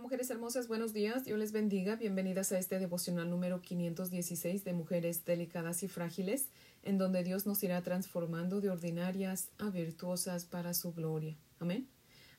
[0.00, 5.24] Mujeres hermosas, buenos días, Dios les bendiga, bienvenidas a este devocional número 516 de Mujeres
[5.24, 6.46] Delicadas y Frágiles,
[6.84, 11.36] en donde Dios nos irá transformando de ordinarias a virtuosas para su gloria.
[11.58, 11.88] Amén.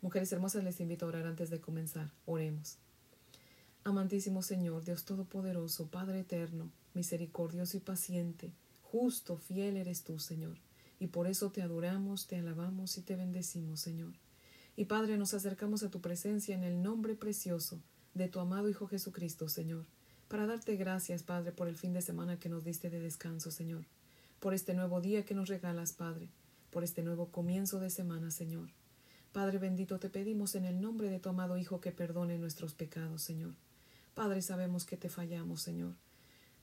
[0.02, 2.12] Mujeres hermosas, les invito a orar antes de comenzar.
[2.26, 2.77] Oremos.
[3.84, 8.54] Amantísimo Señor, Dios Todopoderoso, Padre Eterno, misericordioso y paciente,
[8.84, 10.57] justo, fiel eres tú, Señor,
[10.98, 14.14] y por eso te adoramos, te alabamos y te bendecimos, Señor.
[14.80, 17.82] Y Padre, nos acercamos a tu presencia en el nombre precioso
[18.14, 19.85] de tu amado Hijo Jesucristo, Señor,
[20.30, 23.84] para darte gracias, Padre, por el fin de semana que nos diste de descanso, Señor,
[24.40, 26.30] por este nuevo día que nos regalas, Padre,
[26.71, 28.70] por este nuevo comienzo de semana, Señor.
[29.34, 33.21] Padre bendito, te pedimos en el nombre de tu amado Hijo que perdone nuestros pecados,
[33.21, 33.55] Señor.
[34.13, 35.96] Padre, sabemos que te fallamos, Señor.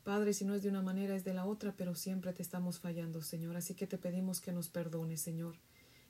[0.05, 2.79] Padre, si no es de una manera, es de la otra, pero siempre te estamos
[2.79, 3.59] fallando, Señor.
[3.59, 5.57] Así que te pedimos que nos perdones, Señor.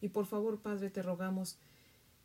[0.01, 1.59] Y por favor, Padre, te rogamos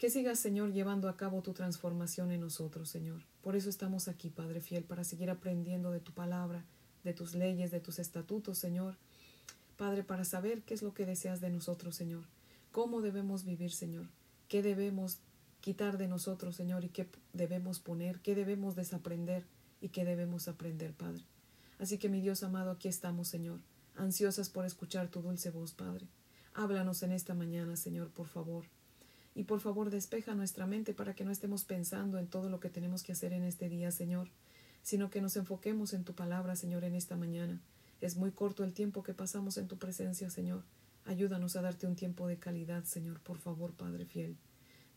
[0.02, 3.22] que sigas, Señor, llevando a cabo tu transformación en nosotros, Señor.
[3.44, 6.66] Por eso estamos aquí, Padre fiel, para seguir aprendiendo de tu palabra,
[7.04, 8.98] de tus leyes, de tus estatutos, Señor.
[9.78, 12.24] Padre, para saber qué es lo que deseas de nosotros, Señor.
[12.72, 14.08] Cómo debemos vivir, Señor.
[14.48, 15.20] Qué debemos
[15.60, 19.46] quitar de nosotros, Señor, y qué debemos poner, qué debemos desaprender
[19.82, 21.24] y qué debemos aprender, Padre.
[21.78, 23.60] Así que, mi Dios amado, aquí estamos, Señor,
[23.96, 26.08] ansiosas por escuchar tu dulce voz, Padre.
[26.56, 28.66] Háblanos en esta mañana, Señor, por favor.
[29.34, 32.70] Y por favor despeja nuestra mente para que no estemos pensando en todo lo que
[32.70, 34.30] tenemos que hacer en este día, Señor,
[34.84, 37.62] sino que nos enfoquemos en tu palabra, Señor, en esta mañana.
[38.02, 40.64] Es muy corto el tiempo que pasamos en tu presencia, Señor.
[41.06, 44.38] Ayúdanos a darte un tiempo de calidad, Señor, por favor, Padre fiel.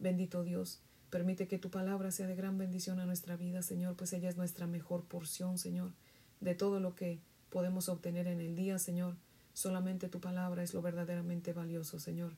[0.00, 4.12] Bendito Dios, permite que tu palabra sea de gran bendición a nuestra vida, Señor, pues
[4.12, 5.92] ella es nuestra mejor porción, Señor,
[6.40, 9.16] de todo lo que podemos obtener en el día, Señor.
[9.52, 12.32] Solamente tu palabra es lo verdaderamente valioso, Señor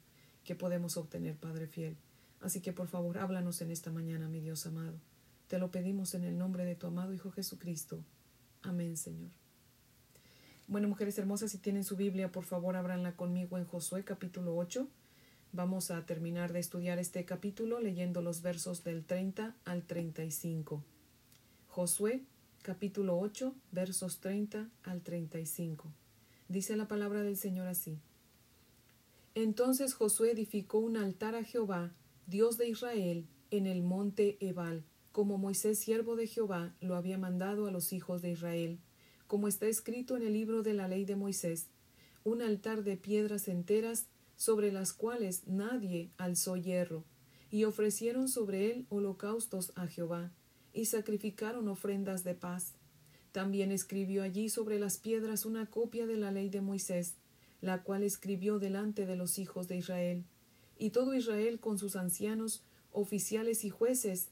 [0.46, 1.96] que podemos obtener, Padre fiel.
[2.40, 4.94] Así que por favor, háblanos en esta mañana, mi Dios amado.
[5.48, 8.02] Te lo pedimos en el nombre de tu amado Hijo Jesucristo.
[8.62, 9.30] Amén, Señor.
[10.68, 14.88] Bueno, mujeres hermosas, si tienen su Biblia, por favor, ábranla conmigo en Josué capítulo 8.
[15.52, 20.82] Vamos a terminar de estudiar este capítulo leyendo los versos del 30 al 35.
[21.68, 22.22] Josué
[22.62, 25.88] capítulo 8, versos 30 al 35.
[26.48, 27.98] Dice la palabra del Señor así.
[29.36, 31.94] Entonces Josué edificó un altar a Jehová,
[32.26, 34.82] Dios de Israel, en el monte Ebal,
[35.12, 38.78] como Moisés siervo de Jehová lo había mandado a los hijos de Israel,
[39.26, 41.68] como está escrito en el libro de la ley de Moisés,
[42.24, 47.04] un altar de piedras enteras sobre las cuales nadie alzó hierro,
[47.50, 50.32] y ofrecieron sobre él holocaustos a Jehová,
[50.72, 52.72] y sacrificaron ofrendas de paz.
[53.32, 57.16] También escribió allí sobre las piedras una copia de la ley de Moisés,
[57.60, 60.24] la cual escribió delante de los hijos de Israel.
[60.78, 62.62] Y todo Israel con sus ancianos,
[62.92, 64.28] oficiales y jueces,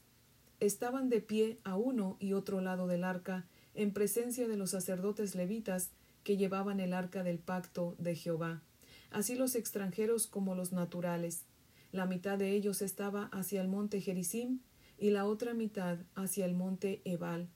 [0.59, 5.35] estaban de pie a uno y otro lado del arca, en presencia de los sacerdotes
[5.35, 5.91] levitas
[6.23, 8.63] que llevaban el arca del pacto de Jehová,
[9.11, 11.43] así los extranjeros como los naturales.
[11.91, 14.59] La mitad de ellos estaba hacia el monte Gerizim
[14.97, 17.49] y la otra mitad hacia el monte Ebal,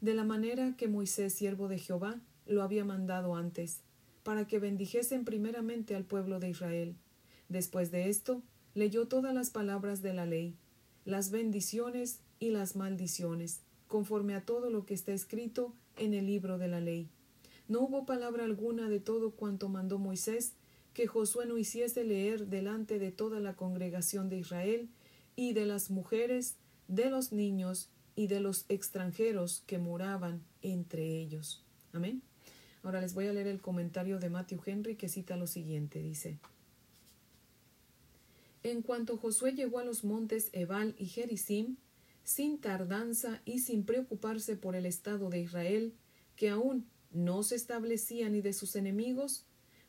[0.00, 3.82] de la manera que Moisés, siervo de Jehová, lo había mandado antes
[4.22, 6.96] para que bendijesen primeramente al pueblo de Israel.
[7.48, 8.42] Después de esto,
[8.74, 10.56] leyó todas las palabras de la ley,
[11.04, 16.58] las bendiciones y las maldiciones, conforme a todo lo que está escrito en el libro
[16.58, 17.08] de la ley.
[17.68, 20.54] No hubo palabra alguna de todo cuanto mandó Moisés
[20.92, 24.88] que Josué no hiciese leer delante de toda la congregación de Israel
[25.36, 26.56] y de las mujeres,
[26.88, 31.64] de los niños y de los extranjeros que moraban entre ellos.
[31.92, 32.22] Amén.
[32.82, 36.00] Ahora les voy a leer el comentario de Matthew Henry que cita lo siguiente.
[36.00, 36.38] Dice,
[38.62, 41.76] En cuanto Josué llegó a los montes Ebal y Gerizim,
[42.24, 45.94] sin tardanza y sin preocuparse por el estado de Israel,
[46.36, 49.44] que aún no se establecía ni de sus enemigos,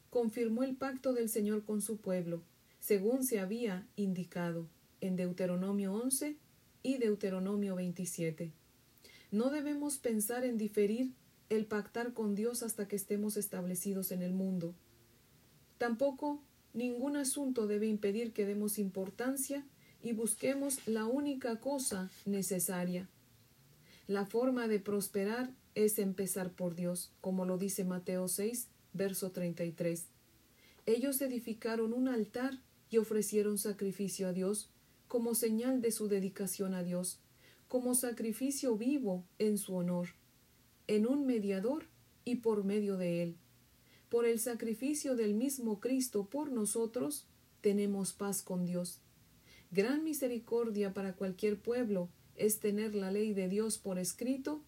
[0.09, 2.43] confirmó el pacto del Señor con su pueblo,
[2.79, 4.67] según se había indicado
[4.99, 6.35] en Deuteronomio 11
[6.83, 8.51] y Deuteronomio 27.
[9.31, 11.11] No debemos pensar en diferir
[11.51, 14.73] el pactar con Dios hasta que estemos establecidos en el mundo.
[15.77, 16.41] Tampoco
[16.73, 19.67] ningún asunto debe impedir que demos importancia
[20.01, 23.09] y busquemos la única cosa necesaria.
[24.07, 30.05] La forma de prosperar es empezar por Dios, como lo dice Mateo 6, verso 33.
[30.85, 34.69] Ellos edificaron un altar y ofrecieron sacrificio a Dios
[35.09, 37.19] como señal de su dedicación a Dios,
[37.67, 40.20] como sacrificio vivo en su honor
[40.91, 41.85] en un mediador
[42.25, 43.37] y por medio de él.
[44.09, 47.25] Por el sacrificio del mismo Cristo por nosotros,
[47.61, 48.99] tenemos paz con Dios.
[49.71, 54.61] Gran misericordia para cualquier pueblo es tener la ley de Dios por escrito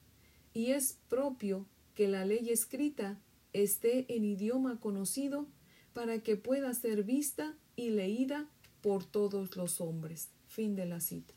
[0.54, 3.20] y es propio que la ley escrita
[3.52, 5.46] esté en idioma conocido
[5.92, 8.48] para que pueda ser vista y leída
[8.81, 10.30] por todos los hombres.
[10.48, 11.34] Fin de la cita.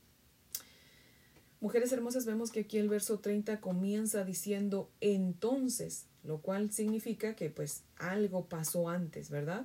[1.60, 7.48] Mujeres hermosas, vemos que aquí el verso 30 comienza diciendo entonces, lo cual significa que
[7.48, 9.64] pues algo pasó antes, ¿verdad?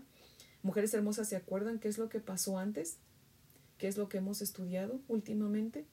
[0.63, 2.97] Mujeres hermosas, ¿se acuerdan qué es lo que pasó antes?
[3.77, 5.85] ¿Qué es lo que hemos estudiado últimamente?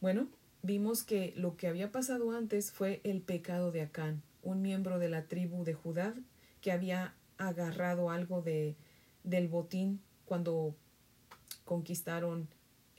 [0.00, 0.28] Bueno,
[0.62, 5.10] vimos que lo que había pasado antes fue el pecado de Acán, un miembro de
[5.10, 6.14] la tribu de Judá
[6.62, 8.76] que había agarrado algo de,
[9.24, 10.74] del botín cuando
[11.64, 12.48] conquistaron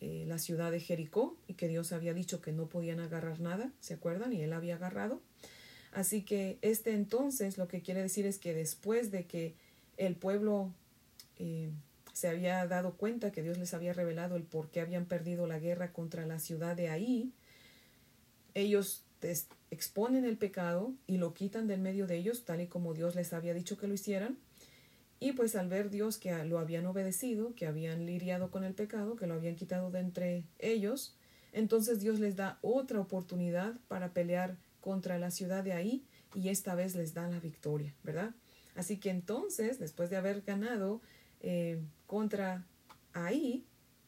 [0.02, 3.72] eh, la ciudad de Jericó y que Dios había dicho que no podían agarrar nada,
[3.80, 4.34] ¿se acuerdan?
[4.34, 5.22] Y él había agarrado.
[5.94, 9.54] Así que este entonces lo que quiere decir es que después de que
[9.98, 10.72] el pueblo
[11.38, 11.70] eh,
[12.14, 15.60] se había dado cuenta que Dios les había revelado el por qué habían perdido la
[15.60, 17.32] guerra contra la ciudad de ahí,
[18.56, 19.04] ellos
[19.70, 23.34] exponen el pecado y lo quitan del medio de ellos, tal y como Dios les
[23.34, 24.38] había dicho que lo hicieran.
[25.24, 29.16] Y pues al ver Dios que lo habían obedecido, que habían lidiado con el pecado,
[29.16, 31.16] que lo habían quitado de entre ellos,
[31.54, 36.04] entonces Dios les da otra oportunidad para pelear contra la ciudad de ahí
[36.34, 38.34] y esta vez les da la victoria, ¿verdad?
[38.74, 41.02] Así que entonces, después de haber ganado
[41.42, 42.66] eh, contra
[43.14, 43.64] ahí,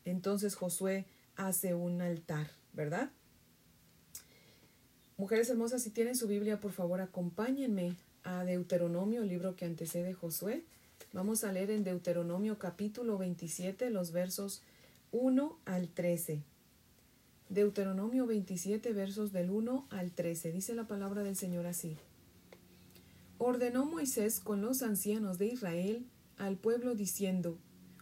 [0.06, 1.06] entonces Josué
[1.36, 3.12] hace un altar, ¿verdad?
[5.16, 10.13] Mujeres hermosas, si tienen su Biblia, por favor, acompáñenme a Deuteronomio, el libro que antecede
[10.13, 10.63] Josué.
[11.13, 14.63] Vamos a leer en Deuteronomio capítulo 27 los versos
[15.12, 16.42] 1 al 13.
[17.50, 20.51] Deuteronomio 27 versos del 1 al 13.
[20.51, 21.98] Dice la palabra del Señor así.
[23.38, 26.04] Ordenó Moisés con los ancianos de Israel
[26.38, 27.59] al pueblo diciendo,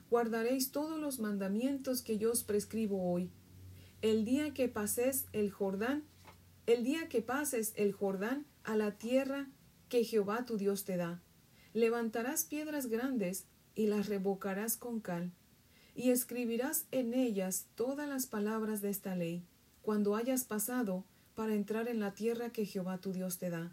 [0.10, 3.30] Guardaréis todos los mandamientos que yo os prescribo hoy.
[4.02, 6.06] El día que paséis el Jordán,
[6.66, 9.50] el día que pases el Jordán a la tierra
[9.90, 11.22] que Jehová tu Dios te da,
[11.74, 13.46] levantarás piedras grandes
[13.76, 15.32] y las revocarás con cal,
[15.96, 19.44] y escribirás en ellas todas las palabras de esta ley,
[19.82, 21.04] cuando hayas pasado
[21.36, 23.72] para entrar en la tierra que Jehová tu Dios te da,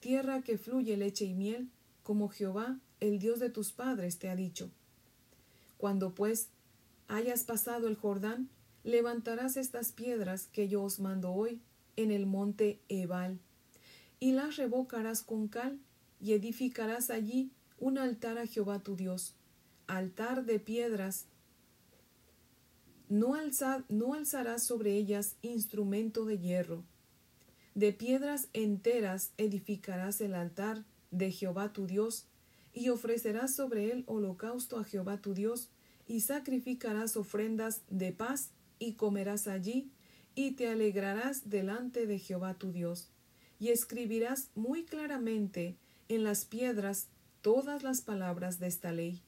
[0.00, 1.68] tierra que fluye leche y miel,
[2.02, 4.70] como Jehová, el Dios de tus padres, te ha dicho.
[5.76, 6.48] Cuando pues
[7.06, 8.48] hayas pasado el Jordán,
[8.84, 11.60] levantarás estas piedras que yo os mando hoy
[11.96, 13.38] en el monte Ebal,
[14.20, 15.78] y las revocarás con cal,
[16.20, 19.34] y edificarás allí un altar a Jehová tu Dios,
[19.86, 21.26] altar de piedras.
[23.08, 23.34] No,
[23.88, 26.84] no alzarás sobre ellas instrumento de hierro.
[27.74, 32.26] De piedras enteras edificarás el altar de Jehová tu Dios,
[32.74, 35.70] y ofrecerás sobre él holocausto a Jehová tu Dios,
[36.06, 39.90] y sacrificarás ofrendas de paz, y comerás allí,
[40.34, 43.10] y te alegrarás delante de Jehová tu Dios,
[43.58, 45.76] y escribirás muy claramente
[46.08, 47.08] en las piedras
[47.42, 49.22] todas las palabras de esta ley.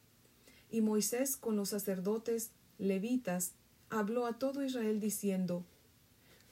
[0.70, 3.52] Y Moisés con los sacerdotes levitas
[3.88, 5.64] habló a todo Israel diciendo,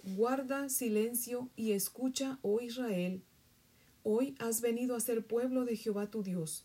[0.03, 3.23] Guarda silencio y escucha, oh Israel.
[4.03, 6.65] Hoy has venido a ser pueblo de Jehová tu Dios.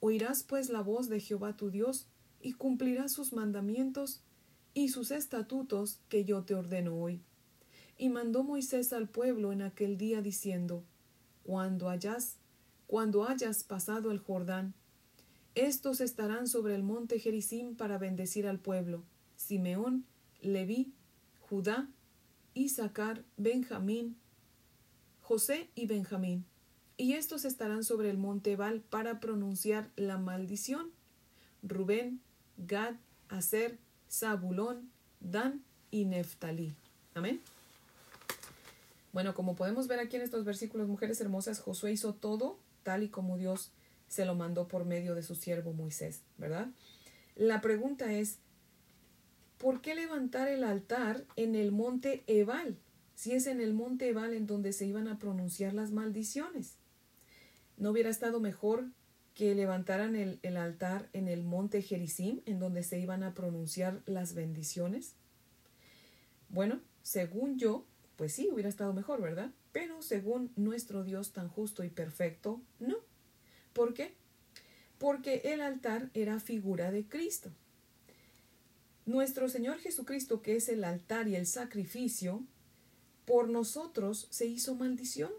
[0.00, 2.06] Oirás pues la voz de Jehová tu Dios
[2.40, 4.22] y cumplirás sus mandamientos
[4.72, 7.22] y sus estatutos que yo te ordeno hoy.
[7.98, 10.82] Y mandó Moisés al pueblo en aquel día diciendo,
[11.44, 12.39] Cuando hayas,
[12.90, 14.74] cuando hayas pasado el Jordán,
[15.54, 19.04] estos estarán sobre el monte Gerizim para bendecir al pueblo,
[19.36, 20.04] Simeón,
[20.40, 20.92] Leví,
[21.38, 21.88] Judá,
[22.52, 24.16] Isaacar, Benjamín,
[25.20, 26.44] José y Benjamín.
[26.96, 30.90] Y estos estarán sobre el monte Ebal para pronunciar la maldición.
[31.62, 32.20] Rubén,
[32.56, 32.96] Gad,
[33.28, 33.78] Aser,
[34.10, 36.74] Zabulón, Dan y Neftalí.
[37.14, 37.40] Amén.
[39.12, 43.08] Bueno, como podemos ver aquí en estos versículos, mujeres hermosas, Josué hizo todo tal y
[43.08, 43.72] como Dios
[44.08, 46.68] se lo mandó por medio de su siervo Moisés, ¿verdad?
[47.36, 48.38] La pregunta es,
[49.58, 52.76] ¿por qué levantar el altar en el monte Ebal?
[53.14, 56.74] Si es en el monte Ebal en donde se iban a pronunciar las maldiciones.
[57.76, 58.86] ¿No hubiera estado mejor
[59.34, 64.02] que levantaran el, el altar en el monte Gerizim, en donde se iban a pronunciar
[64.06, 65.14] las bendiciones?
[66.48, 67.86] Bueno, según yo,
[68.20, 69.50] pues sí, hubiera estado mejor, ¿verdad?
[69.72, 72.96] Pero según nuestro Dios tan justo y perfecto, no.
[73.72, 74.12] ¿Por qué?
[74.98, 77.50] Porque el altar era figura de Cristo.
[79.06, 82.44] Nuestro Señor Jesucristo, que es el altar y el sacrificio,
[83.24, 85.32] por nosotros se hizo maldición.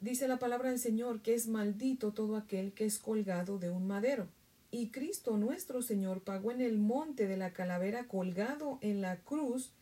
[0.00, 3.86] Dice la palabra del Señor que es maldito todo aquel que es colgado de un
[3.86, 4.28] madero.
[4.70, 9.72] Y Cristo nuestro Señor pagó en el monte de la calavera colgado en la cruz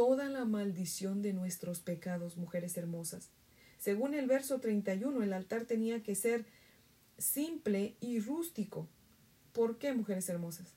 [0.00, 3.28] toda la maldición de nuestros pecados, mujeres hermosas.
[3.78, 6.46] Según el verso 31, el altar tenía que ser
[7.18, 8.88] simple y rústico.
[9.52, 10.72] ¿Por qué, mujeres hermosas?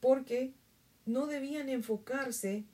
[0.00, 0.54] Porque
[1.04, 2.64] no debían enfocarse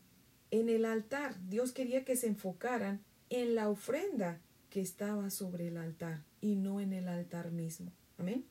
[0.50, 1.37] en el altar.
[1.50, 4.40] Dios quería que se enfocaran en la ofrenda
[4.71, 7.92] que estaba sobre el altar y no en el altar mismo.
[8.16, 8.47] Amén.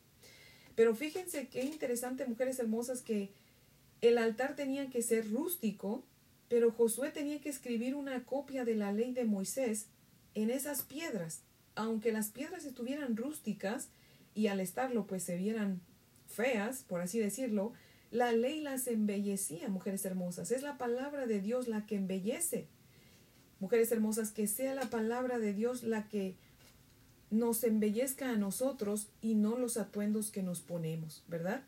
[0.75, 3.31] Pero fíjense qué interesante, mujeres hermosas, que
[4.01, 6.05] el altar tenía que ser rústico,
[6.51, 9.87] pero Josué tenía que escribir una copia de la ley de Moisés
[10.35, 11.43] en esas piedras.
[11.75, 13.87] Aunque las piedras estuvieran rústicas
[14.35, 15.79] y al estarlo pues se vieran
[16.27, 17.71] feas, por así decirlo,
[18.11, 20.51] la ley las embellecía, mujeres hermosas.
[20.51, 22.67] Es la palabra de Dios la que embellece.
[23.61, 26.35] Mujeres hermosas, que sea la palabra de Dios la que
[27.29, 31.63] nos embellezca a nosotros y no los atuendos que nos ponemos, ¿verdad?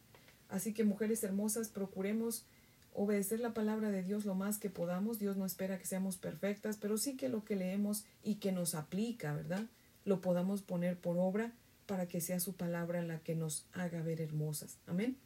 [0.49, 2.45] Así que mujeres hermosas, procuremos
[2.93, 5.19] obedecer la palabra de Dios lo más que podamos.
[5.19, 8.75] Dios no espera que seamos perfectas, pero sí que lo que leemos y que nos
[8.75, 9.65] aplica, ¿verdad?
[10.05, 11.51] Lo podamos poner por obra
[11.85, 14.77] para que sea su palabra la que nos haga ver hermosas.
[14.87, 15.17] Amén.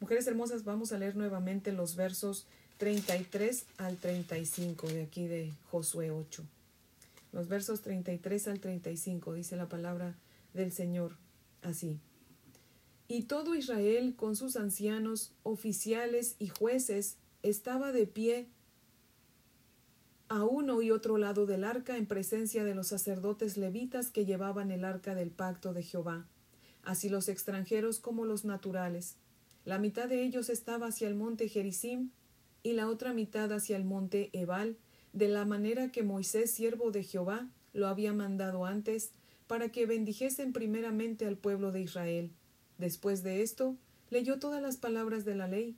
[0.00, 2.46] Mujeres hermosas, vamos a leer nuevamente los versos
[2.78, 6.44] 33 al 35 de aquí de Josué 8.
[7.32, 10.14] Los versos 33 al 35 dice la palabra
[10.54, 11.16] del Señor
[11.62, 12.00] así.
[13.10, 18.46] Y todo Israel con sus ancianos, oficiales y jueces estaba de pie
[20.28, 24.70] a uno y otro lado del arca en presencia de los sacerdotes levitas que llevaban
[24.70, 26.28] el arca del pacto de Jehová,
[26.84, 29.16] así los extranjeros como los naturales
[29.64, 32.10] la mitad de ellos estaba hacia el monte Gerizim
[32.62, 34.76] y la otra mitad hacia el monte Ebal,
[35.12, 39.12] de la manera que Moisés, siervo de Jehová, lo había mandado antes,
[39.46, 42.32] para que bendijesen primeramente al pueblo de Israel.
[42.80, 43.76] Después de esto,
[44.08, 45.76] leyó todas las palabras de la ley,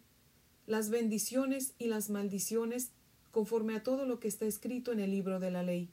[0.69, 2.93] las bendiciones y las maldiciones,
[3.33, 5.91] conforme a todo lo que está escrito en el libro de la ley.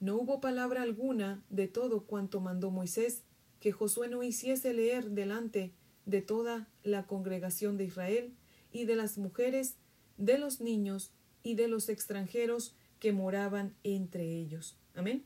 [0.00, 3.22] No hubo palabra alguna de todo cuanto mandó Moisés,
[3.60, 5.70] que Josué no hiciese leer delante
[6.06, 8.34] de toda la congregación de Israel
[8.72, 9.76] y de las mujeres,
[10.16, 11.12] de los niños
[11.44, 14.76] y de los extranjeros que moraban entre ellos.
[14.96, 15.24] Amén.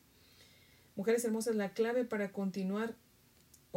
[0.94, 2.96] Mujeres hermosas, la clave para continuar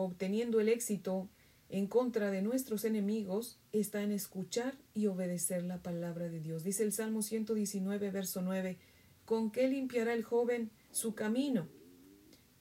[0.03, 1.29] obteniendo el éxito
[1.69, 6.63] en contra de nuestros enemigos está en escuchar y obedecer la palabra de Dios.
[6.63, 8.77] Dice el Salmo 119, verso 9,
[9.25, 11.67] ¿con qué limpiará el joven su camino?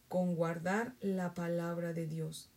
[0.08, 2.50] Con guardar la palabra de Dios.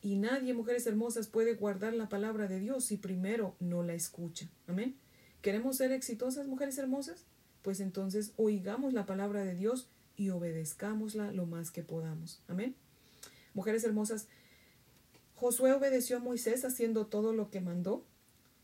[0.00, 4.48] Y nadie, mujeres hermosas, puede guardar la palabra de Dios si primero no la escucha.
[4.66, 4.96] Amén.
[5.42, 7.26] ¿Queremos ser exitosas, mujeres hermosas?
[7.62, 12.42] Pues entonces oigamos la palabra de Dios y obedezcámosla lo más que podamos.
[12.48, 12.76] Amén.
[13.56, 14.28] Mujeres hermosas,
[15.34, 18.04] Josué obedeció a Moisés haciendo todo lo que mandó.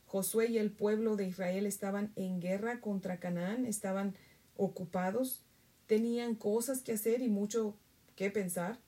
[0.04, 4.14] Josué y el pueblo de Israel estaban en guerra contra Canaán, estaban
[4.58, 5.40] ocupados,
[5.86, 7.74] tenían cosas que hacer y mucho
[8.16, 8.78] que pensar.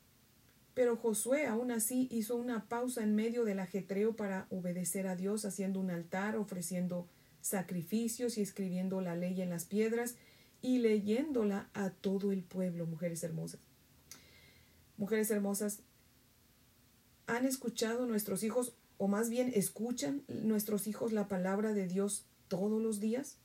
[0.75, 5.47] Pero Josué aún así hizo una pausa en medio del ajetreo para obedecer a Dios,
[5.47, 7.09] haciendo un altar, ofreciendo
[7.41, 10.17] sacrificios y escribiendo la ley en las piedras
[10.61, 13.61] y leyéndola a todo el pueblo, mujeres hermosas.
[14.99, 15.81] Mujeres hermosas,
[17.27, 22.83] ¿han escuchado nuestros hijos, o más bien escuchan nuestros hijos la palabra de Dios todos
[22.83, 23.39] los días?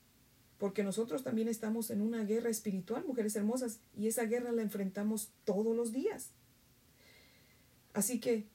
[0.58, 5.32] Porque nosotros también estamos en una guerra espiritual, mujeres hermosas, y esa guerra la enfrentamos
[5.46, 6.32] todos los días.
[7.94, 8.48] Así que,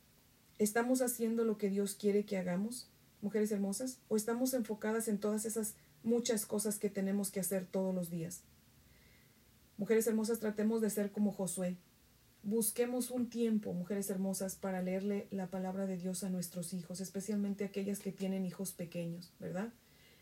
[0.58, 2.88] ¿estamos haciendo lo que Dios quiere que hagamos,
[3.22, 3.98] mujeres hermosas?
[4.08, 8.42] ¿O estamos enfocadas en todas esas muchas cosas que tenemos que hacer todos los días?
[9.76, 11.76] Mujeres hermosas, tratemos de ser como Josué.
[12.44, 17.64] Busquemos un tiempo, mujeres hermosas, para leerle la palabra de Dios a nuestros hijos, especialmente
[17.64, 19.72] aquellas que tienen hijos pequeños, ¿verdad?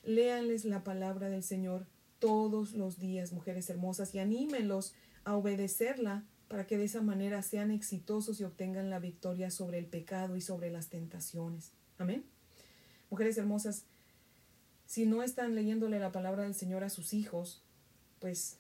[0.04, 1.84] Léanles la palabra del Señor
[2.20, 7.72] todos los días, mujeres hermosas, y anímenlos a obedecerla para que de esa manera sean
[7.72, 11.72] exitosos y obtengan la victoria sobre el pecado y sobre las tentaciones.
[11.98, 12.24] Amén.
[13.10, 13.84] Mujeres hermosas,
[14.86, 17.64] si no están leyéndole la palabra del Señor a sus hijos,
[18.20, 18.58] pues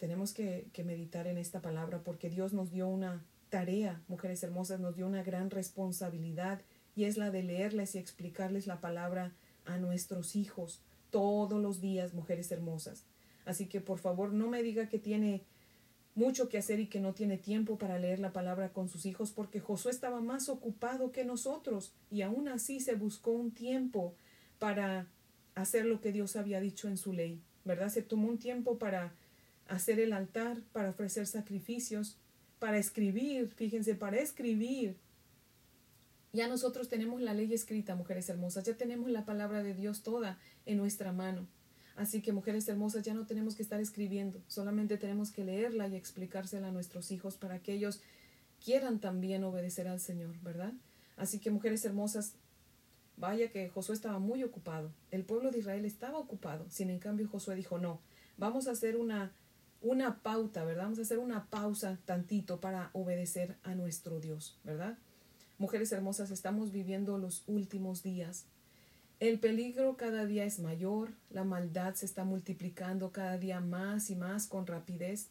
[0.00, 4.80] tenemos que, que meditar en esta palabra porque Dios nos dio una tarea, mujeres hermosas,
[4.80, 6.62] nos dio una gran responsabilidad
[6.96, 9.34] y es la de leerles y explicarles la palabra
[9.66, 10.80] a nuestros hijos
[11.10, 13.04] todos los días, mujeres hermosas.
[13.44, 15.44] Así que por favor no me diga que tiene
[16.14, 19.32] mucho que hacer y que no tiene tiempo para leer la palabra con sus hijos
[19.32, 24.14] porque Josué estaba más ocupado que nosotros y aún así se buscó un tiempo
[24.58, 25.06] para
[25.54, 27.88] hacer lo que Dios había dicho en su ley, ¿verdad?
[27.88, 29.14] Se tomó un tiempo para
[29.70, 32.18] hacer el altar, para ofrecer sacrificios,
[32.58, 34.96] para escribir, fíjense, para escribir.
[36.32, 40.38] Ya nosotros tenemos la ley escrita, mujeres hermosas, ya tenemos la palabra de Dios toda
[40.66, 41.46] en nuestra mano.
[41.96, 45.96] Así que mujeres hermosas ya no tenemos que estar escribiendo, solamente tenemos que leerla y
[45.96, 48.00] explicársela a nuestros hijos para que ellos
[48.64, 50.72] quieran también obedecer al Señor, ¿verdad?
[51.16, 52.34] Así que mujeres hermosas,
[53.16, 57.28] vaya que Josué estaba muy ocupado, el pueblo de Israel estaba ocupado, sin en cambio
[57.28, 58.00] Josué dijo, no,
[58.36, 59.32] vamos a hacer una,
[59.82, 60.84] una pauta, ¿verdad?
[60.84, 64.98] Vamos a hacer una pausa tantito para obedecer a nuestro Dios, ¿verdad?
[65.58, 68.44] Mujeres hermosas, estamos viviendo los últimos días.
[69.20, 74.16] El peligro cada día es mayor, la maldad se está multiplicando cada día más y
[74.16, 75.28] más con rapidez.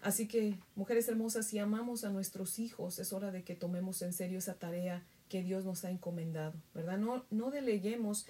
[0.00, 4.12] Así que, mujeres hermosas, si amamos a nuestros hijos, es hora de que tomemos en
[4.12, 6.98] serio esa tarea que Dios nos ha encomendado, ¿verdad?
[6.98, 8.26] No, no deleguemos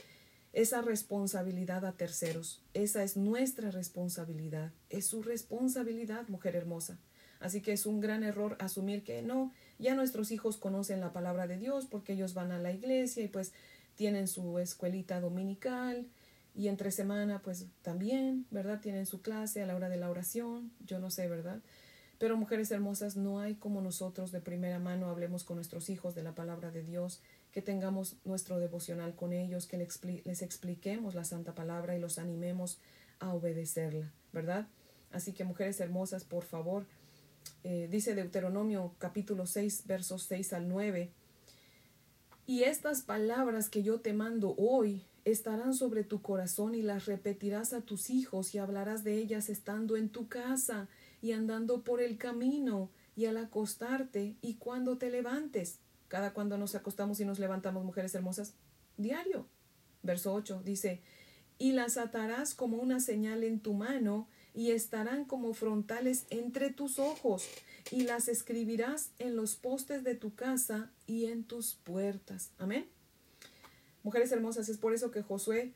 [0.54, 2.62] esa responsabilidad a terceros.
[2.74, 4.72] Esa es nuestra responsabilidad.
[4.88, 6.96] Es su responsabilidad, mujer hermosa.
[7.40, 11.48] Así que es un gran error asumir que no, ya nuestros hijos conocen la palabra
[11.48, 13.52] de Dios porque ellos van a la iglesia y pues
[13.96, 16.06] tienen su escuelita dominical
[16.54, 18.80] y entre semana pues también, ¿verdad?
[18.80, 21.60] Tienen su clase a la hora de la oración, yo no sé, ¿verdad?
[22.18, 26.22] Pero mujeres hermosas, no hay como nosotros de primera mano hablemos con nuestros hijos de
[26.22, 27.20] la palabra de Dios,
[27.54, 32.80] que tengamos nuestro devocional con ellos, que les expliquemos la santa palabra y los animemos
[33.20, 34.66] a obedecerla, ¿verdad?
[35.12, 36.84] Así que mujeres hermosas, por favor,
[37.62, 41.12] eh, dice Deuteronomio capítulo 6, versos 6 al 9,
[42.44, 47.72] y estas palabras que yo te mando hoy estarán sobre tu corazón y las repetirás
[47.72, 50.88] a tus hijos y hablarás de ellas estando en tu casa
[51.22, 55.78] y andando por el camino y al acostarte y cuando te levantes.
[56.14, 58.54] Cada cuando nos acostamos y nos levantamos, mujeres hermosas,
[58.96, 59.48] diario.
[60.04, 61.00] Verso 8 dice,
[61.58, 67.00] y las atarás como una señal en tu mano y estarán como frontales entre tus
[67.00, 67.48] ojos
[67.90, 72.52] y las escribirás en los postes de tu casa y en tus puertas.
[72.58, 72.86] Amén.
[74.04, 75.72] Mujeres hermosas, es por eso que Josué,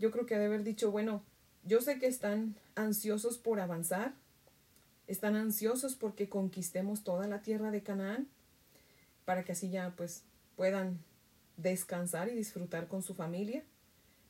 [0.00, 1.22] yo creo que ha de haber dicho, bueno,
[1.62, 4.12] yo sé que están ansiosos por avanzar,
[5.06, 8.26] están ansiosos porque conquistemos toda la tierra de Canaán,
[9.24, 10.24] para que así ya pues
[10.56, 10.98] puedan
[11.56, 13.64] descansar y disfrutar con su familia.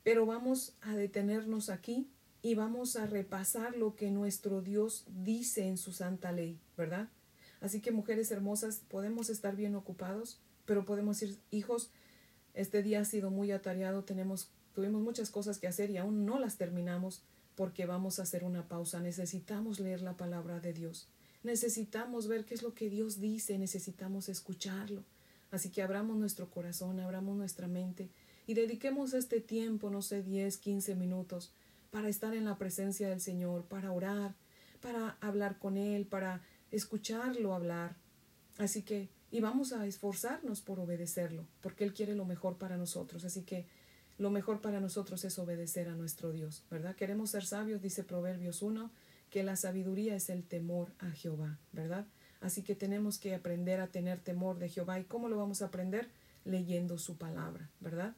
[0.03, 2.09] Pero vamos a detenernos aquí
[2.43, 7.09] y vamos a repasar lo que nuestro Dios dice en su santa ley, ¿verdad?
[7.61, 11.91] Así que mujeres hermosas, podemos estar bien ocupados, pero podemos decir, hijos,
[12.55, 16.41] este día ha sido muy atareado, tenemos, tuvimos muchas cosas que hacer y aún no
[16.41, 17.23] las terminamos
[17.55, 19.01] porque vamos a hacer una pausa.
[19.01, 21.09] Necesitamos leer la palabra de Dios.
[21.43, 25.05] Necesitamos ver qué es lo que Dios dice, necesitamos escucharlo.
[25.51, 28.09] Así que abramos nuestro corazón, abramos nuestra mente
[28.47, 31.53] y dediquemos este tiempo, no sé, 10, 15 minutos,
[31.91, 34.35] para estar en la presencia del Señor, para orar,
[34.81, 37.97] para hablar con Él, para escucharlo hablar.
[38.59, 43.25] Así que y vamos a esforzarnos por obedecerlo, porque Él quiere lo mejor para nosotros.
[43.25, 43.67] Así que
[44.19, 46.95] lo mejor para nosotros es obedecer a nuestro Dios, ¿verdad?
[46.95, 48.91] Queremos ser sabios, dice Proverbios 1,
[49.33, 52.07] que la sabiduría es el temor a Jehová, ¿verdad?
[52.42, 55.01] Así que tenemos que aprender a tener temor de Jehová.
[55.01, 56.11] ¿Y cómo lo vamos a aprender?
[56.45, 58.14] Leyendo su palabra, ¿verdad?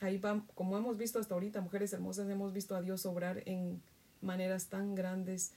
[0.00, 3.80] Ahí va, como hemos visto hasta ahorita, mujeres hermosas, hemos visto a Dios obrar en
[4.20, 5.52] maneras tan grandes.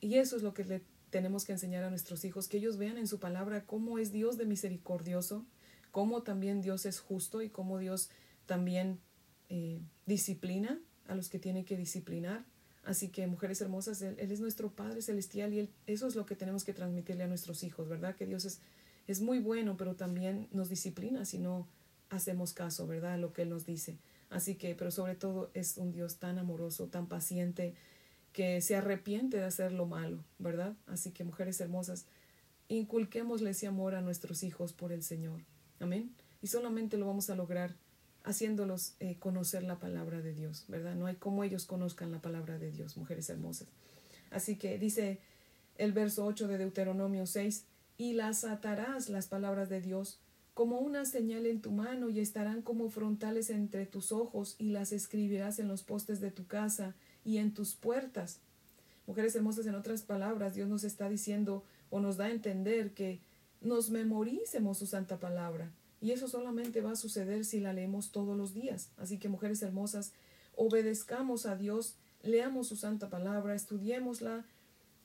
[0.00, 2.98] Y eso es lo que le tenemos que enseñar a nuestros hijos, que ellos vean
[2.98, 5.46] en su palabra cómo es Dios de misericordioso,
[5.92, 8.10] cómo también Dios es justo y cómo Dios
[8.46, 8.98] también
[9.48, 12.44] eh, disciplina a los que tiene que disciplinar.
[12.84, 16.36] Así que, mujeres hermosas, él, es nuestro Padre Celestial y él, eso es lo que
[16.36, 18.16] tenemos que transmitirle a nuestros hijos, ¿verdad?
[18.16, 18.60] Que Dios es,
[19.06, 21.68] es muy bueno, pero también nos disciplina si no
[22.08, 23.14] hacemos caso, ¿verdad?
[23.14, 23.98] A lo que Él nos dice.
[24.30, 27.74] Así que, pero sobre todo es un Dios tan amoroso, tan paciente,
[28.32, 30.76] que se arrepiente de hacer lo malo, ¿verdad?
[30.86, 32.06] Así que mujeres hermosas,
[32.68, 35.42] inculquémosle ese amor a nuestros hijos por el Señor.
[35.80, 36.14] Amén.
[36.40, 37.74] Y solamente lo vamos a lograr
[38.30, 40.94] haciéndolos eh, conocer la palabra de Dios, ¿verdad?
[40.94, 43.68] No hay como ellos conozcan la palabra de Dios, mujeres hermosas.
[44.30, 45.18] Así que dice
[45.76, 47.64] el verso 8 de Deuteronomio 6,
[48.00, 50.20] y las atarás las palabras de Dios
[50.54, 54.92] como una señal en tu mano y estarán como frontales entre tus ojos y las
[54.92, 56.94] escribirás en los postes de tu casa
[57.26, 58.40] y en tus puertas.
[59.06, 63.20] Mujeres hermosas, en otras palabras, Dios nos está diciendo o nos da a entender que
[63.60, 65.70] nos memoricemos su santa palabra.
[66.00, 68.90] Y eso solamente va a suceder si la leemos todos los días.
[68.96, 70.12] Así que, mujeres hermosas,
[70.56, 74.44] obedezcamos a Dios, leamos su santa palabra, estudiémosla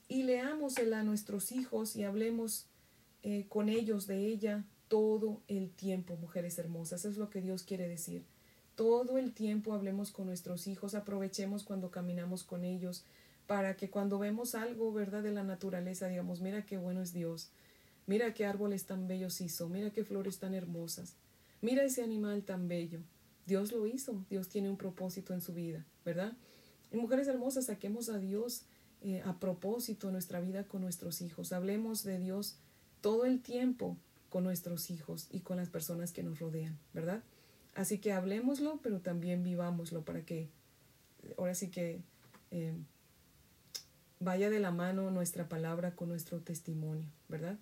[0.07, 2.67] y leámosela a nuestros hijos y hablemos
[3.23, 7.05] eh, con ellos de ella todo el tiempo, mujeres hermosas.
[7.05, 8.23] es lo que Dios quiere decir
[8.75, 13.05] todo el tiempo hablemos con nuestros hijos, aprovechemos cuando caminamos con ellos,
[13.47, 17.51] para que cuando vemos algo, ¿verdad?, de la naturaleza, digamos, mira qué bueno es Dios,
[18.07, 21.15] mira qué árboles tan bellos hizo, mira qué flores tan hermosas,
[21.61, 22.99] mira ese animal tan bello.
[23.45, 26.33] Dios lo hizo, Dios tiene un propósito en su vida, ¿verdad?
[26.91, 28.63] Y mujeres hermosas, saquemos a Dios
[29.01, 31.53] eh, a propósito nuestra vida con nuestros hijos.
[31.53, 32.57] Hablemos de Dios
[33.01, 33.97] todo el tiempo
[34.29, 37.23] con nuestros hijos y con las personas que nos rodean, ¿verdad?
[37.75, 40.49] Así que hablemoslo, pero también vivámoslo para que
[41.37, 42.01] ahora sí que
[42.51, 42.73] eh,
[44.19, 47.59] vaya de la mano nuestra palabra con nuestro testimonio, ¿verdad?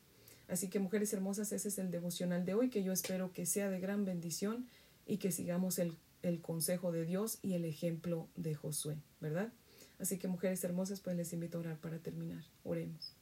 [0.53, 3.71] Así que mujeres hermosas, ese es el devocional de hoy que yo espero que sea
[3.71, 4.67] de gran bendición
[5.07, 9.51] y que sigamos el, el consejo de Dios y el ejemplo de Josué, ¿verdad?
[9.97, 12.43] Así que mujeres hermosas, pues les invito a orar para terminar.
[12.63, 13.15] Oremos.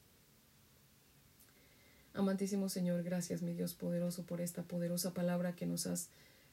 [2.13, 6.09] Amantísimo Señor, gracias mi Dios poderoso por esta poderosa palabra que nos has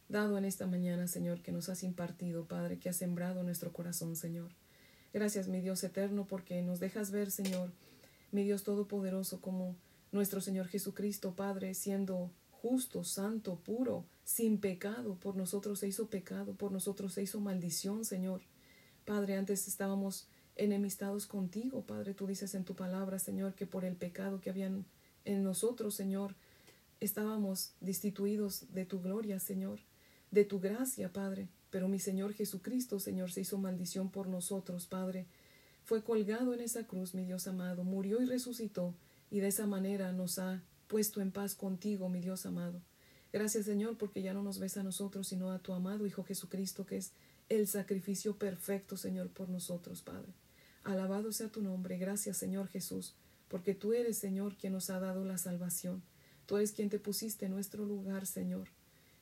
[0.09, 4.15] dado en esta mañana, Señor, que nos has impartido, Padre, que has sembrado nuestro corazón,
[4.15, 4.53] Señor.
[5.13, 7.73] Gracias, mi Dios eterno, porque nos dejas ver, Señor,
[8.31, 9.75] mi Dios todopoderoso, como
[10.13, 16.55] nuestro Señor Jesucristo, Padre, siendo justo, santo, puro, sin pecado, por nosotros se hizo pecado,
[16.55, 18.43] por nosotros se hizo maldición, Señor.
[19.05, 23.97] Padre, antes estábamos enemistados contigo, Padre, tú dices en tu palabra, Señor, que por el
[23.97, 24.85] pecado que habían
[25.25, 26.35] en nosotros, Señor,
[27.01, 29.79] estábamos destituidos de tu gloria, Señor,
[30.31, 31.49] de tu gracia, Padre.
[31.71, 35.27] Pero mi Señor Jesucristo, Señor, se hizo maldición por nosotros, Padre.
[35.85, 38.95] Fue colgado en esa cruz, mi Dios amado, murió y resucitó,
[39.31, 42.81] y de esa manera nos ha puesto en paz contigo, mi Dios amado.
[43.33, 46.87] Gracias, Señor, porque ya no nos ves a nosotros, sino a tu amado Hijo Jesucristo,
[46.87, 47.13] que es
[47.49, 50.33] el sacrificio perfecto, Señor, por nosotros, Padre.
[50.85, 51.99] Alabado sea tu nombre.
[51.99, 53.15] Gracias, Señor Jesús
[53.49, 56.03] porque tú eres, Señor, quien nos ha dado la salvación.
[56.47, 58.69] Tú eres quien te pusiste en nuestro lugar, Señor.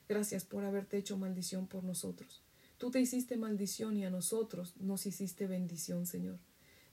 [0.07, 2.41] Gracias por haberte hecho maldición por nosotros.
[2.77, 6.37] Tú te hiciste maldición y a nosotros nos hiciste bendición, Señor.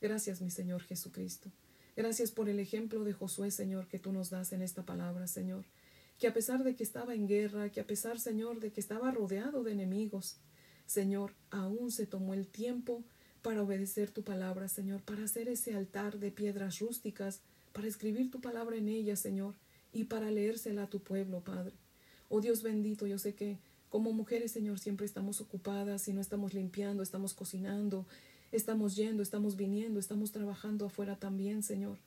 [0.01, 1.51] Gracias, mi Señor Jesucristo.
[1.97, 5.65] Gracias por el ejemplo de Josué, Señor, que tú nos das en esta palabra, Señor.
[6.19, 9.13] Que a pesar de que estaba en guerra, que a pesar, Señor, de que estaba
[9.13, 10.39] rodeado de enemigos,
[10.87, 13.05] Señor, aún se tomó el tiempo
[13.43, 17.41] para obedecer tu palabra, Señor, para hacer ese altar de piedras rústicas,
[17.73, 19.55] para escribir tu palabra en ella, Señor,
[19.93, 21.75] y para leérsela a tu pueblo, Padre.
[22.29, 26.55] Oh Dios bendito, yo sé que como mujeres, Señor, siempre estamos ocupadas y no estamos
[26.55, 28.07] limpiando, estamos cocinando,
[28.57, 31.99] estamos yendo, estamos viniendo, estamos trabajando afuera también, Señor.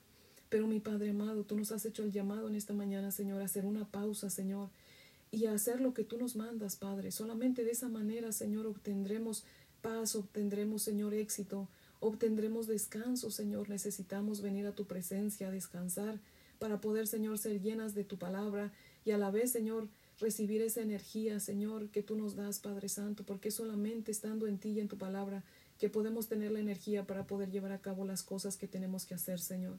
[0.48, 3.44] Pero mi Padre amado, tú nos has hecho el llamado en esta mañana, Señor, a
[3.44, 4.70] hacer una pausa, Señor,
[5.30, 7.10] y a hacer lo que tú nos mandas, Padre.
[7.10, 9.44] Solamente de esa manera, Señor, obtendremos
[9.82, 11.68] paz, obtendremos, Señor, éxito,
[12.00, 13.68] obtendremos descanso, Señor.
[13.68, 16.18] Necesitamos venir a tu presencia, descansar,
[16.58, 18.72] para poder, Señor, ser llenas de tu palabra
[19.04, 19.86] y a la vez, Señor,
[20.18, 24.70] recibir esa energía, Señor, que tú nos das, Padre Santo, porque solamente estando en ti
[24.70, 25.44] y en tu palabra
[25.78, 29.14] que podemos tener la energía para poder llevar a cabo las cosas que tenemos que
[29.14, 29.78] hacer, Señor.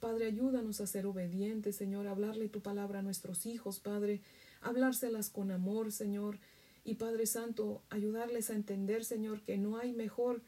[0.00, 4.20] Padre, ayúdanos a ser obedientes, Señor, a hablarle tu palabra a nuestros hijos, Padre,
[4.60, 6.38] hablárselas con amor, Señor,
[6.84, 10.40] y Padre Santo, ayudarles a entender, Señor, que no hay mejor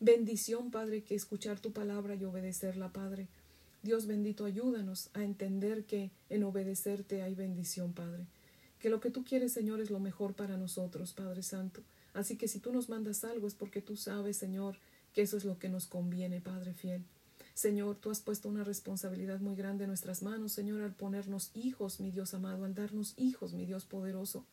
[0.00, 3.28] bendición, Padre, que escuchar tu palabra y obedecerla, Padre.
[3.82, 8.26] Dios bendito, ayúdanos a entender que en obedecerte hay bendición, Padre.
[8.78, 11.82] Que lo que tú quieres, Señor, es lo mejor para nosotros, Padre Santo.
[12.14, 14.78] Así que si tú nos mandas algo es porque tú sabes, Señor,
[15.12, 17.04] que eso es lo que nos conviene, Padre fiel.
[17.54, 22.00] Señor, tú has puesto una responsabilidad muy grande en nuestras manos, Señor, al ponernos hijos,
[22.00, 24.44] mi Dios amado, al darnos hijos, mi Dios poderoso.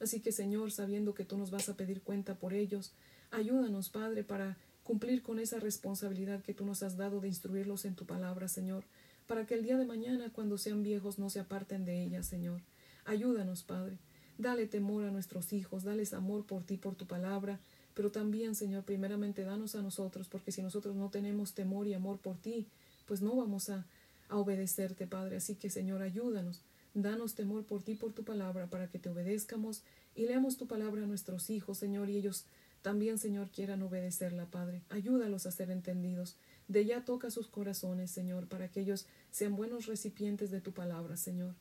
[0.00, 2.92] Así que, Señor, sabiendo que tú nos vas a pedir cuenta por ellos,
[3.30, 7.94] ayúdanos, Padre, para cumplir con esa responsabilidad que tú nos has dado de instruirlos en
[7.94, 8.84] tu palabra, Señor,
[9.26, 12.62] para que el día de mañana, cuando sean viejos, no se aparten de ella, Señor.
[13.04, 13.98] Ayúdanos, Padre.
[14.38, 17.58] Dale temor a nuestros hijos, dales amor por ti, por tu palabra,
[17.94, 22.18] pero también, Señor, primeramente danos a nosotros, porque si nosotros no tenemos temor y amor
[22.18, 22.66] por ti,
[23.06, 23.86] pues no vamos a,
[24.28, 25.36] a obedecerte, Padre.
[25.36, 26.60] Así que, Señor, ayúdanos
[26.96, 29.82] Danos temor por ti, por tu palabra, para que te obedezcamos
[30.14, 32.46] y leamos tu palabra a nuestros hijos, Señor, y ellos
[32.80, 34.80] también, Señor, quieran obedecerla, Padre.
[34.88, 36.36] Ayúdalos a ser entendidos.
[36.68, 41.18] De ya toca sus corazones, Señor, para que ellos sean buenos recipientes de tu palabra,
[41.18, 41.52] Señor.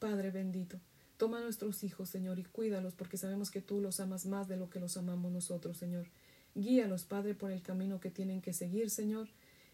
[0.00, 0.80] Padre bendito,
[1.22, 4.68] toma nuestros hijos, Señor, y cuídalos, porque sabemos que tú los amas más de lo
[4.68, 6.08] que los amamos nosotros, Señor.
[6.56, 9.28] Guíalos, Padre, por el camino que tienen que seguir, Señor,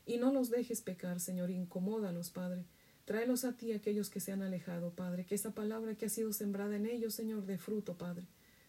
[0.04, 1.48] y no los dejes pecar, Señor.
[1.48, 2.66] Incomódalos, Padre.
[3.06, 6.34] Tráelos a ti aquellos que se han alejado, Padre, que esa palabra que ha sido
[6.34, 8.26] sembrada en ellos, Señor, dé fruto, Padre.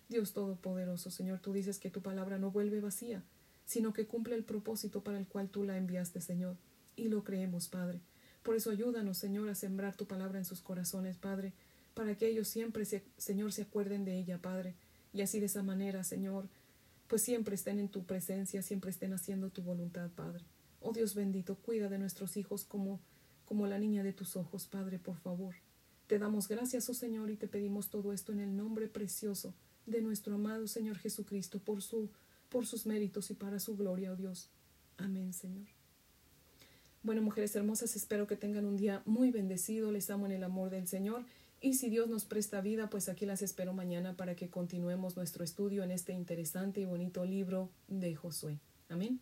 [0.07, 3.25] Dios Todopoderoso, Señor, tú dices que tu palabra no vuelve vacía,
[3.65, 6.55] sino que cumple el propósito para el cual tú la enviaste, Señor.
[6.95, 7.99] Y lo creemos, Padre.
[8.41, 11.51] Por eso ayúdanos, Señor, a sembrar tu palabra en sus corazones, Padre,
[11.99, 12.85] para que ellos siempre,
[13.17, 14.73] Señor, se acuerden de ella, Padre.
[15.11, 16.47] Y así de esa manera, Señor,
[17.09, 20.45] pues siempre estén en tu presencia, siempre estén haciendo tu voluntad, Padre.
[20.79, 23.01] Oh Dios bendito, cuida de nuestros hijos como
[23.43, 25.55] como la niña de tus ojos, Padre, por favor.
[26.07, 29.53] Te damos gracias, oh Señor, y te pedimos todo esto en el nombre precioso
[29.85, 32.09] de nuestro amado Señor Jesucristo, por su
[32.47, 34.49] por sus méritos y para su gloria, oh Dios.
[34.95, 35.67] Amén, Señor.
[37.03, 39.91] Bueno, mujeres hermosas, espero que tengan un día muy bendecido.
[39.91, 41.25] Les amo en el amor del Señor.
[41.61, 45.43] Y si Dios nos presta vida, pues aquí las espero mañana para que continuemos nuestro
[45.43, 48.59] estudio en este interesante y bonito libro de Josué.
[48.87, 49.19] Amén.